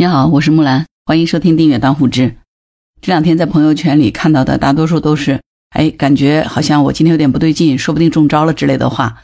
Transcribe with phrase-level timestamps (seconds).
[0.00, 2.36] 你好，我是木兰，欢迎收听订阅当户知。
[3.00, 5.40] 这两天在朋友圈里看到的大多数都是，
[5.70, 9.22] 哎，感觉好像我今天有点不对劲，说不定中招了之类的话。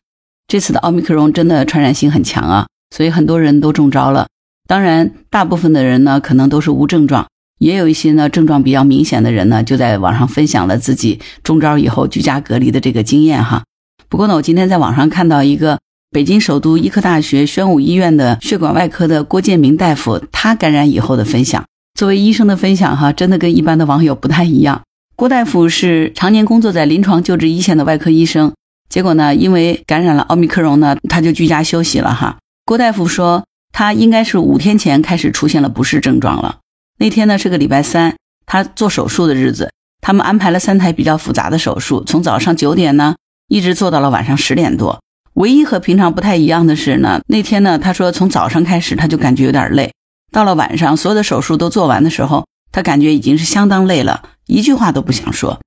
[0.48, 4.26] 这次的奥密克戎真的传染性很强啊，所以很多人都中招了。
[4.66, 7.28] 当然，大部分的人呢可能都是无症状，
[7.60, 13.62] 也有一些呢症状比较明显的人呢就在网上分享了自己中招以后居家隔离的这个经验哈。
[14.08, 15.78] 不过呢，我今天在网上看到一个。
[16.14, 21.64] 北京首都医科大学宣武医院的血管外科的郭建明大夫，他感染以后的分享，
[21.98, 24.80] 作为医生的分享哈，真的跟一般的网友不太一样。
[25.16, 28.54] 郭大夫是常年工作在临床救治一线的外科医生，
[28.88, 32.38] 结果呢，因为感染了奥密克戎呢，他就居家休息了哈。
[32.64, 36.58] 郭大夫说，他应该是五天前开始出现了不适症状了。
[37.00, 38.14] 那天呢是个礼拜三，
[38.46, 43.16] 他做手术的日子，他们安排了三台比较复杂的手术，从早上九点呢
[43.48, 45.00] 一直做到了晚上十点多。
[45.34, 49.92] 唯一和平常不太一样的是呢，那天呢，他说从早上开始他就感觉有点累，
[50.30, 55.60] 到了晚上所有的手术都做完的时候，他感觉已经是相当累了，一句话都不想说。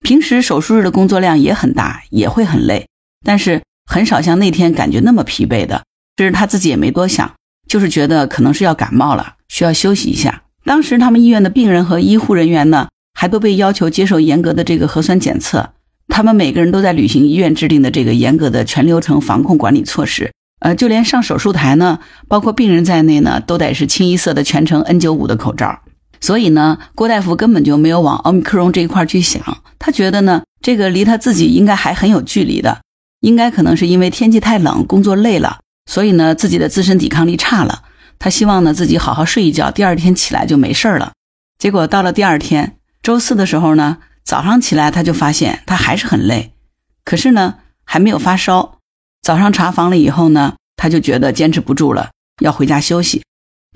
[0.00, 2.88] 平时手术日的工作量也很大，也会很累，
[3.24, 5.82] 但是很少像那天感觉那么疲惫的。
[6.16, 7.32] 这是他自己也没多想，
[7.68, 10.42] 就是觉得可能是要感冒了，需要休息一下。
[10.64, 15.74] 当时他们医院的病人和医护人员呢，还都被要求接受严格的这个核酸检测。
[16.10, 25.80] 他们每个人都在履行医院制定的这个严格的全流程防控管理措施，呃，就连上手术台呢，包括病人在内呢，都得是清一色的全程 N95 的口罩。
[26.20, 29.42] 所以呢，郭大夫根本就没有往奥密克戎这一块去想，
[29.78, 32.82] 他觉得呢，这个离他自己应该还很有距离的，
[33.20, 37.84] 应该可能是因为天气太冷，工作累了，所以呢，自己的自身抵抗力差了。
[38.18, 41.12] 他希望呢，自己好好睡一觉，第二天起来就没事儿了。
[41.58, 43.98] 结果到了第二天周四的时候呢。
[44.30, 46.52] 早上起来，他就发现他还是很累，
[47.04, 48.78] 可是呢还没有发烧。
[49.20, 53.24] 早上查房了以后呢，他就觉得坚持不住了，要回家休息。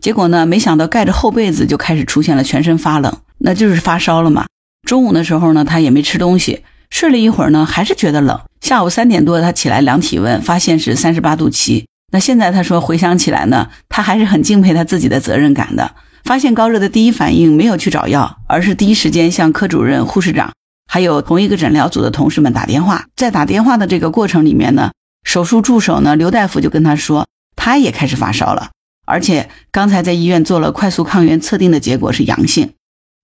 [0.00, 4.47] 结果呢，没想到盖着厚被子就开始出现了全身发冷，那就是发烧了嘛。
[4.86, 8.41] 中午的时候呢，他也没吃东西，睡了一会儿呢，还是觉得冷。
[8.60, 11.88] 下午三点多，他起来量体温，发现是三十八度七。
[12.12, 15.97] 那现在他说回想起来呢，他还是很敬佩他自己的责任感的。
[16.25, 20.55] 发现高热的第一反应没有去找药，而是第一时间向科主任、护士长，
[20.91, 23.05] 还有同一个诊疗组的同事们打电话。
[23.15, 24.93] 在打电话的这个过程里面呢，
[25.23, 28.71] 手术助手呢刘大夫就跟他说，他也开始发烧了，
[29.05, 32.73] 而且刚才在医院做了快速抗原测定的结果是阳性。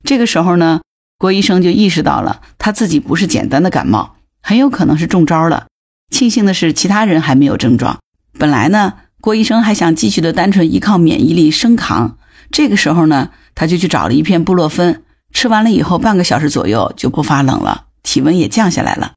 [0.04, 0.82] 这个时候呢，
[1.16, 5.68] 郭医生就意识到了他自己不是简单的感冒，很有可能是中招了。
[6.10, 7.98] 庆幸的是，其他人还没有症状。
[8.38, 12.18] 本来呢，郭医生还想继续的单纯依靠免疫力生扛。
[12.50, 19.12] 这个时候呢，他就去找了一片布洛芬，吃完了以后，半个小时左右就不发冷了，体温也降下来了。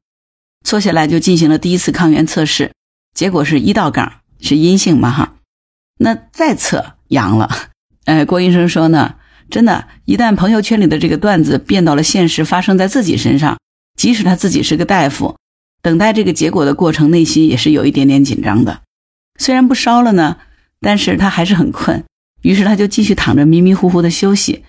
[0.64, 2.72] 坐下来就进行了第一次抗原测试，
[3.14, 5.34] 结果是一道杠，是阴性嘛哈。
[5.98, 7.50] 那再测阳了。
[8.04, 9.16] 哎，郭医生说呢，
[9.50, 13.58] 真的，一旦朋友圈里的这个段子变到了现实，发生在自己身上，
[13.98, 15.36] 即使他自己是个大夫，
[15.82, 18.80] 等待这个结果的过程，内心也是有一点点紧张的。
[19.38, 20.38] 虽然不烧了呢，
[20.80, 22.04] 但是他还是很困。
[22.44, 24.64] 于是他就继续躺着迷迷糊糊的休息，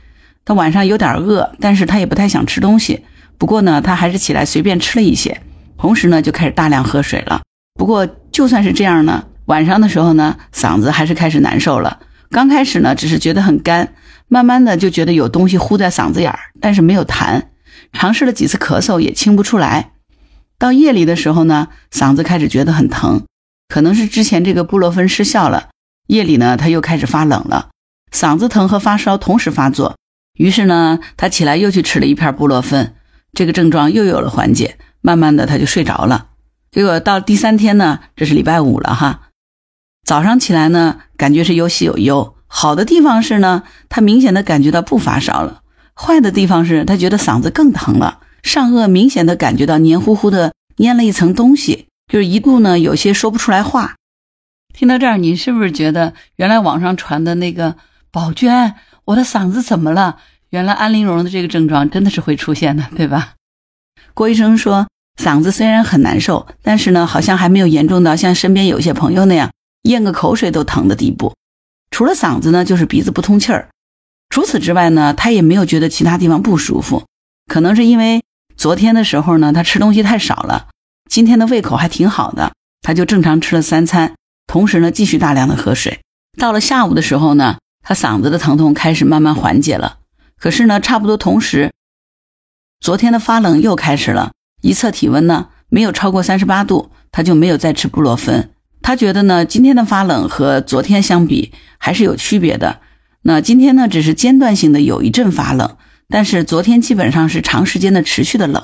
[0.45, 3.03] 他晚上有点饿，但是他也不太想吃东西。
[3.37, 5.41] 不过呢，他还是起来随便吃了一些，
[5.77, 7.41] 同时呢就开始大量喝水了。
[7.77, 11.99] 不过就算是这样呢，晚上的时候呢，嗓子还是开始难受了。
[12.31, 13.93] 刚开始呢，只是觉得很干，
[14.29, 17.43] 慢慢的就觉得有东西糊在嗓子眼儿，但是没有痰。
[17.91, 19.91] 尝试了几次咳嗽也清不出来。
[20.57, 23.23] 到夜里的时候呢，嗓子开始觉得很疼，
[23.67, 25.67] 可能是之前这个布洛芬失效了。
[26.07, 27.69] 夜里呢，他又开始发冷了，
[28.11, 29.95] 嗓子疼和发烧同时发作。
[30.37, 32.93] 于是呢，他起来又去吃了一片布洛芬，
[33.33, 34.77] 这个症状又有了缓解。
[35.01, 36.29] 慢慢的，他就睡着了。
[36.71, 39.29] 结果到第三天呢，这是礼拜五了哈。
[40.03, 42.35] 早上起来呢，感觉是有喜有忧。
[42.47, 45.61] 好的地方是呢，他明显的感觉到不发烧了；
[45.95, 53.95] 坏的地方是他觉得嗓子更疼了，上颚明显的感觉到黏糊糊的粘了一层东西，就是一度呢有些说不出来话。
[54.75, 57.77] 听到这儿，你是不是觉得原来网上传的那个
[58.11, 60.17] 宝娟，我的嗓子怎么了？
[60.49, 63.35] 原来安陵容的这个症状真的是会出现的，对吧？
[64.13, 69.49] 郭医生说，嗓子虽然很难受，但是呢，好像还没有严重到像身边有些朋友那样
[69.83, 71.33] 咽个口水都疼的地步。
[71.89, 73.69] 除了嗓子呢，就是鼻子不通气儿。
[74.29, 77.05] 除此之外呢，他也没有觉得其他地方不舒服。
[77.47, 78.21] 可能是因为
[78.57, 80.67] 昨天的时候呢，他吃东西太少了，
[81.09, 82.51] 今天的胃口还挺好的，
[82.81, 84.13] 他就正常吃了三餐。
[84.47, 85.99] 同时呢，继续大量的喝水。
[86.37, 89.99] 到了下午的时候呢，他嗓子的疼痛开始慢慢缓解了。
[90.37, 91.71] 可是呢，差不多同时，
[92.79, 94.31] 昨天的发冷又开始了。
[94.61, 98.51] 一测体温呢，没有超过三十八度，他就没有再吃布洛芬。
[98.81, 102.81] 他觉得呢，今天的发冷和昨天相比还是有区别的。
[103.23, 105.77] 那今天呢，只是间断性的有一阵发冷，
[106.07, 108.63] 但是昨天基本上是长时间的持续的冷。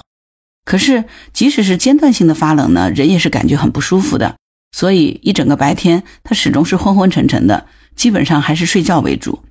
[0.63, 4.35] 可是即使是间断性的发冷呢，人也是感觉很不舒服的。
[4.71, 9.43] 所以一整个白天他始终是昏昏沉沉的，基本上还是睡觉为主。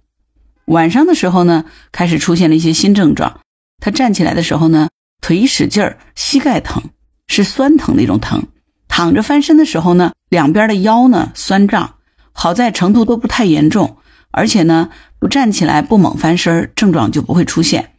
[0.67, 3.40] 晚上的时候呢，开始出现了一些新症状。
[3.81, 4.88] 他站起来的时候呢，
[5.20, 6.82] 腿一使劲儿，膝盖疼，
[7.26, 8.46] 是酸疼的一种疼。
[8.88, 11.94] 躺着翻身的时候呢，两边的腰呢酸胀。
[12.32, 13.99] 好在程度都不太严重，
[14.31, 17.93] 而且呢，不站起来不猛翻身，症状就不会出现。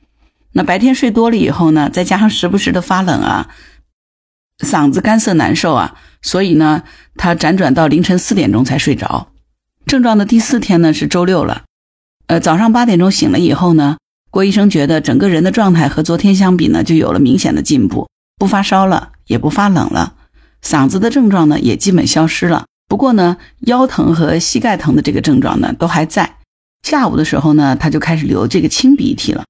[0.53, 3.49] 那白天睡多了以后呢，再加上时不时的发冷啊，
[4.59, 6.83] 嗓子干涩难受啊，所以呢，
[7.15, 9.27] 他辗转到凌晨四点钟才睡着。
[9.85, 11.63] 症状的第四天呢是周六了，
[12.27, 13.97] 呃，早上八点钟醒了以后呢，
[14.29, 18.07] 郭医生觉得整个人的状态和昨天相比呢，就有了明显的进步，
[18.37, 20.13] 不发烧了，也不发冷了，
[20.63, 22.65] 嗓子的症状呢也基本消失了。
[22.87, 26.37] 不过呢，腰疼和膝盖疼的这个症状呢都还在。
[26.83, 29.45] 下午的时候呢，他就开始流这个清鼻涕了，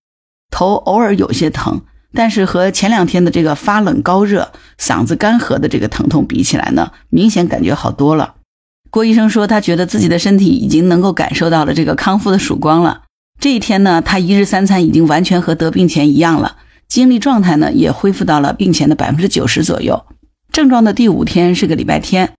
[0.50, 1.82] 头偶尔有些疼，
[2.14, 4.52] 但是和前两天的这个发冷高热、
[4.82, 8.34] 嗓子干涸的这个疼痛比起来呢，明显感觉好多了。
[8.90, 13.04] 郭医生说，他觉得自己的身体已经能够感受到了这个康复的曙光了。
[13.40, 16.58] 这一天呢，他一日三餐已经完全和得病前一样了，
[16.88, 20.04] 精力状态呢也恢复到了病前的百分之九十左右。
[20.52, 22.34] 症状的第五天是个礼拜天。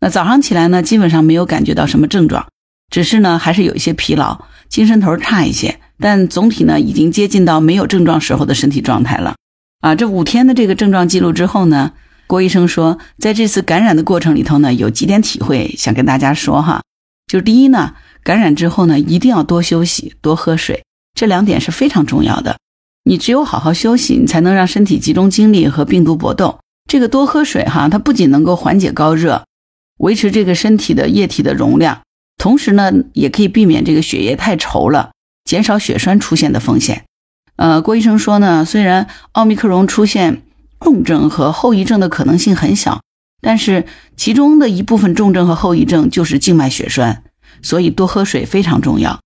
[0.00, 2.46] 那早上起来呢，基本上没有感觉到什么症状，
[2.90, 9.34] 只是呢还是有一些疲劳，精神头差一些，但总体呢已经接近到没有症状时候的身体状态了。
[9.80, 11.92] 啊，这五天的这个症状记录之后呢，
[12.26, 16.82] 郭医生说，在这次感染的过程里头呢，有几点体会想跟大家说哈，
[17.26, 17.94] 就是第一呢，
[18.24, 20.82] 感染之后呢，一定要多休息，多喝水，
[21.14, 22.56] 这两点是非常重要的。
[23.04, 26.58] 你只有好好休息，你才能让身体集中精力和病毒搏斗。
[26.90, 29.44] 这个多喝水哈，它不仅能够缓解高热。
[29.98, 32.02] 维持这个身体的液体的容量，
[32.36, 35.12] 同时呢，也可以避免这个血液太稠了，
[35.44, 37.04] 减少血栓出现的风险。
[37.58, 40.42] 呃，郭医生说呢，虽然奥密克戎出现
[40.78, 43.02] 重症和后遗症的可能性很小，
[43.42, 43.84] 但是
[44.16, 47.24] 其中的一部分重症和后遗症就是静脉血栓，
[47.60, 49.18] 所以多喝水非常重要。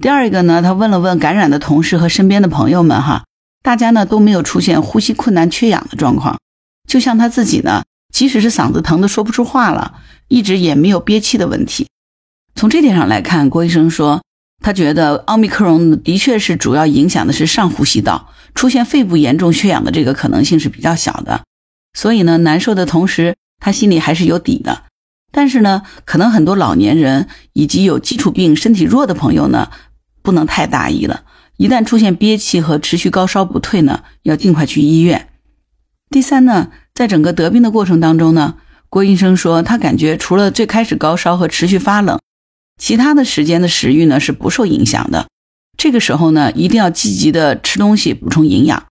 [0.00, 3.24] 第二一个呢，他问了问感染的同事和身边的朋友们，哈，
[3.62, 6.38] 大家呢都没有出现呼吸困难、缺氧的状况，
[6.88, 7.84] 就像他自己呢。
[8.10, 11.86] 即使是嗓子疼的说不出话了，一直也没有憋气的问题。
[12.54, 14.22] 从这点上来看，郭医生说，
[14.62, 21.42] 他觉得奥密克戎的确是主要影响的是上呼吸道，出现肺部严重缺氧的这个可能性是比较小的。
[21.94, 24.82] 所以呢，难受的同时，他心里还是有底的。
[25.30, 29.70] 但是呢，可能很多老年人以及有基础病、身体弱的朋友呢，
[30.22, 31.22] 不能太大意了。
[31.56, 35.28] 一旦出现憋气和持续高烧不退呢，要尽快去医院。
[36.10, 36.68] 第三呢。
[36.94, 38.56] 在整个得病的过程当中呢，
[38.88, 42.18] 郭医生说，他感觉除了最开始高烧和持续发冷，
[42.78, 45.26] 其他的时间的食欲呢是不受影响的。
[45.76, 48.86] 这个时候呢，一定要积极的吃东西补充营养。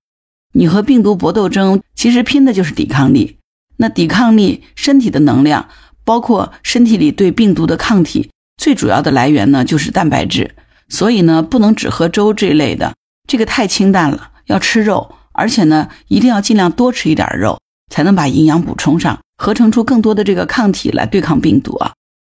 [0.53, 3.37] 你和病毒搏斗争，其实拼的就是抵抗力。
[3.77, 5.69] 那抵抗力，身体的能量，
[6.03, 8.29] 包括身体里对病毒的抗体，
[8.61, 10.55] 最主要的来源呢就是蛋白质。
[10.89, 12.93] 所以呢，不能只喝粥这类的，
[13.27, 17.59] 这个太清淡了，要吃肉，而且呢，一定要尽量多吃一点肉。
[17.89, 21.93] 才能把营养补充上，合成出更多的这个抗体来对抗病毒啊！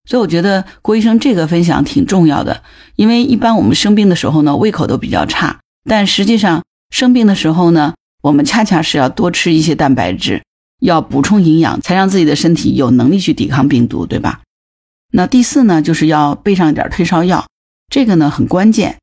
[0.09, 2.63] 所以我觉得郭医生这个分享挺重要的，
[2.95, 10.43] 因为一般我们生病的时候呢，胃口都比较差，但实际上生病的时候呢，我们恰恰是要多吃一些蛋白质，
[10.81, 14.41] 要补充营养，才让自己的身体有能力去抵抗病毒，对吧？
[15.13, 17.45] 那第四呢，就是要备上一点退烧药，
[17.89, 18.97] 这个呢很关键。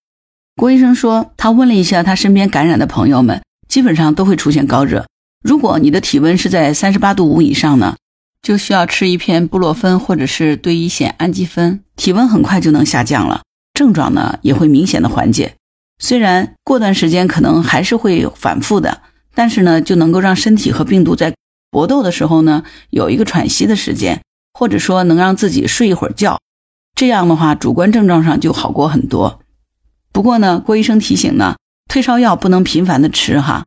[0.56, 5.06] 郭医生说，他问了一下他身边感染的朋友们，基本上都会出现高热。
[5.44, 7.94] 如果你的体温是在三十八度五以上呢，
[8.42, 13.42] 就需要吃一片布洛芬或者是对乙酰氨基酚，体温很快就能下降了，
[13.75, 15.54] 症状呢也会明显的缓解。
[15.99, 19.02] 虽然过段时间可能还是会反复的，
[19.35, 21.35] 但是呢就能够让身体和病毒在
[21.71, 24.23] 搏斗的时候呢有一个喘息的时间，
[24.54, 26.38] 或者说能让自己睡一会儿觉，
[26.95, 29.40] 这样的话主观症状上就好过很多。
[30.12, 31.57] 不过呢，郭医生提醒呢，
[31.88, 33.64] 退烧药不能频繁的吃哈。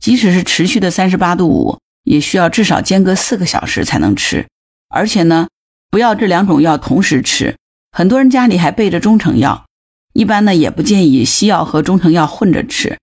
[0.00, 4.46] 即使是持续的三十八度五，也需要至少间隔四个小时才能吃，
[4.88, 5.48] 而且呢，
[5.90, 7.56] 不要这两种药同时吃。
[7.90, 9.66] 很多人家里还备着中成药，
[10.14, 12.98] 一般呢也不建议西药和中成药混着吃。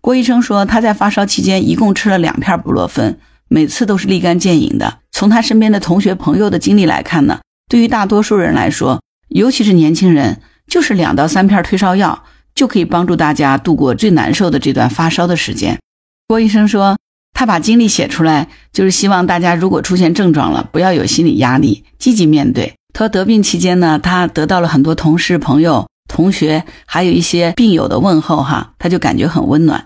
[0.00, 3.18] 郭医生说他在发烧期间一共吃了两片布洛芬，
[3.48, 4.98] 每次都是立竿见影的。
[5.10, 15.78] 从他身边的同学朋友的经历来看呢，对于大多数人来说，尤其是年轻人，就是两到三片退烧药就可以帮助大家度过最难受的这段发烧的时间。
[16.26, 16.98] 郭医生说，
[17.34, 22.74] 他把经历写出来，就是希望大家如果出现症状了，不要有心理压力，积极面对。
[22.94, 29.84] 他得病期间呢，他得到了很多同事朋友、同学，还有一些病友的问候哈，他就感觉很温暖。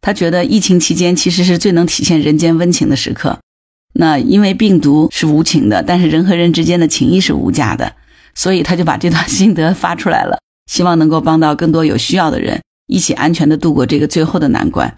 [0.00, 3.38] 他觉得疫情期间其实是最能体现人间温情的时刻。
[3.92, 7.92] 那因为病毒是无情的，但是人和人之间的情谊是无价的，
[8.34, 10.38] 所以他就把这段心得发出来了，
[10.70, 14.96] 希望能够帮到更多有需要的人，一起安全的度过这个最后的难关。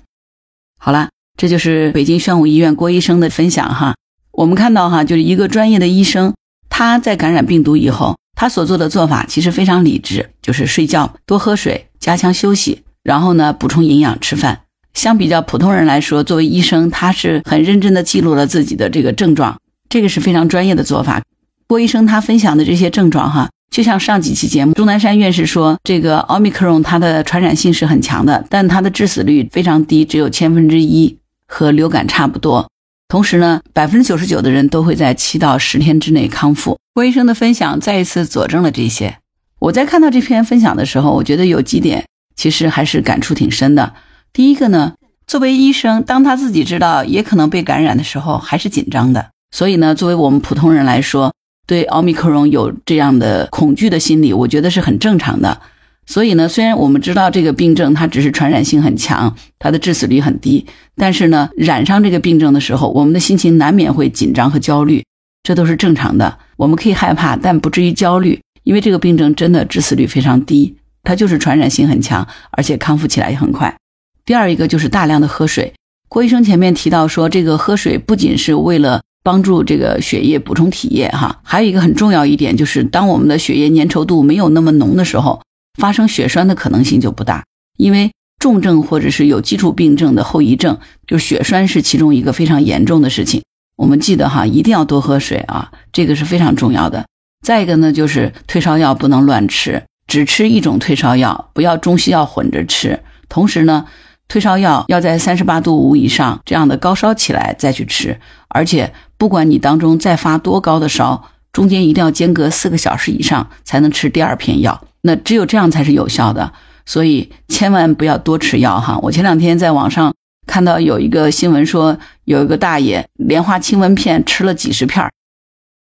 [0.79, 3.95] 好了，这就是北京宣武医院郭医生的分享哈。
[4.33, 6.35] 我们看到哈，就是一个专业的医生，
[6.69, 14.63] 他在感染病毒以后，他所做的做法其实非常理智，就是睡觉、多喝水、加强休息，然后呢补充营养、吃饭。
[14.95, 19.57] 相比较普通人来说，作为医生，他是很认真的记录了自己的这个症状，
[19.89, 21.23] 这个是非常专业的做法。
[21.69, 31.17] 郭医生他分享的这些症状，哈，就像上几期节目钟南山院士说，这个奥密克戎它的传染性是很强的，但它的致死率非常低，只有千分之一，
[31.49, 32.71] 和流感差不多。
[33.09, 36.79] 同时呢，百分之九十九的人都会在七到十天之内康复。
[36.95, 39.19] 郭医生的分享再一次佐证了这些。
[39.59, 42.05] 我在看到这篇分享的时候，我觉得有几点
[42.37, 43.95] 其实还是感触挺深的。
[44.33, 44.93] 第一个呢，
[45.27, 49.31] 作为医生，当他自己知道也可能被感染的时候，还是紧张的。
[49.51, 51.33] 所以呢，作为我们普通人来说，
[51.67, 55.61] 对奥密克戎有这样的恐惧的心理，我觉得是很正常的。
[56.09, 60.65] 所以呢，虽然我们知道这个病症它只是传染性很强，它的致死率很低，
[60.97, 65.05] 但是呢，染上这个病症的时候，我们的心情难免会紧张和焦虑，
[65.43, 66.39] 这都是正常的。
[66.57, 70.75] 我们可以害怕，但不至于焦虑，因为这个病症真的致死率非常低，
[71.05, 73.77] 它就是传染性很强，而且康复起来也很快。
[74.25, 75.75] 第二一个就是大量的喝水。
[76.09, 85.43] 郭医生前面提到说，这个喝水不仅是为了帮助这个血液补充体液哈，还有一个很重要一点就是，当我们的血液粘稠度没有那么浓的时候，
[85.79, 87.43] 发生血栓的可能性就不大。
[87.79, 93.43] 因为重症或者是有基础病症的后遗症，就血栓是其中一个非常严重的事情。
[93.77, 97.07] 我们记得哈，一定要多喝水啊，这个是非常重要的。
[97.47, 103.01] 再一个呢，就是退烧药不能乱吃，只吃一种退烧药，不要中西药混着吃。
[103.29, 103.87] 同时呢。
[104.31, 116.53] 退烧药要在三十八度五以上这样的高烧起来再去吃，而且不管你当中再发多高的烧，中间一定要间隔四个小时以上才能吃第二片药，那只有这样才是有效的。
[116.87, 118.99] 所以千万不要多吃药哈。
[119.03, 120.15] 我前两天在网上
[120.47, 125.11] 看到有一个新闻说，有一个大爷莲花清瘟片吃了几十片，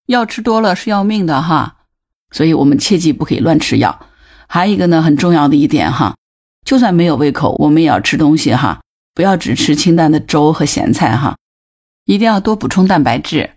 [0.06, 1.76] 药吃多了是要命的哈。
[2.32, 4.06] 所以我们切记不可以乱吃药。
[4.48, 6.16] 还有一个呢，很重要的一点哈。
[6.64, 8.80] 就算没有胃口，我们也要吃东西哈，
[9.14, 11.36] 不要只吃清淡的粥和咸菜哈，
[12.04, 13.50] 一定要多补充蛋白质。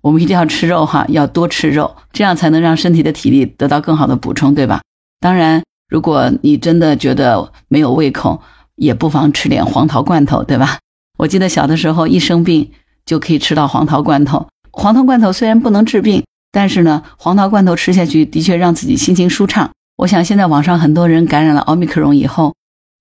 [0.00, 4.82] 我们一定要吃肉哈，要多吃肉，这样才能让身体的体力得到更好的补充，对吧？
[5.20, 8.40] 当然，如果你真的觉得没有胃口，
[8.76, 10.78] 也不妨吃点黄桃罐头，对吧？
[11.18, 12.70] 我记得小的时候一生病
[13.06, 14.46] 就可以吃到黄桃罐头。
[14.72, 19.70] 黄桃罐头虽然不能治病，但是呢，黄桃罐头吃下去的确让自己心情舒畅。
[19.96, 22.54] 我想现在网上很多人感染了奥密克戎以后，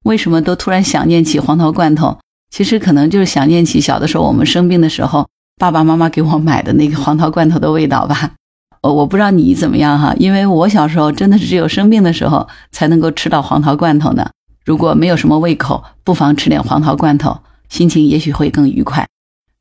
[0.06, 2.18] 为什么都突然想念起黄桃罐头？
[2.50, 8.32] 其实可能就是想念起小的时候我们生病的时候，爸爸妈妈给我买的那个黄桃罐头的味道吧。
[8.86, 14.30] 我我不知道你怎么样哈，因为我小时候真的是只有生病的时候才能够吃到黄桃罐头呢。
[14.64, 19.08] 如果没有什么胃口，不妨吃点黄桃罐头，心情也许会更愉快。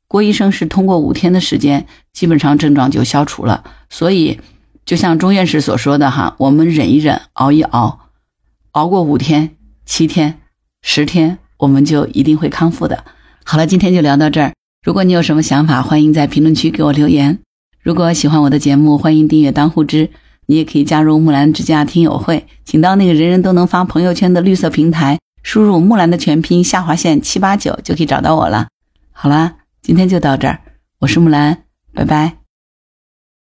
[0.07, 4.39] 郭医生是通过五天的时间，基本上症状就消除了，所以。
[4.85, 8.01] 就像钟院士所说的哈，我们忍一忍，熬一熬，
[8.73, 10.39] 熬过五天、七天、
[10.83, 13.03] 十天，我们就一定会康复的。
[13.43, 14.53] 好了，今天就聊到这儿。
[14.83, 17.39] 如果你有什么想法，欢迎在评论区给我留言。
[17.85, 20.09] 如果喜欢我的节目，欢迎订阅当户知。
[20.47, 28.69] 你也可以加入木兰之家听友会，请到那个人人都能发朋友圈的绿色平台，输入木兰的全拼下划线七八九就可以找到我了。
[29.11, 30.61] 好啦，今天就到这儿，
[30.97, 31.59] 我是木兰，
[31.93, 32.44] 拜拜。